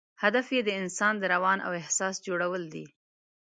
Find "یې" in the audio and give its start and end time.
0.55-0.61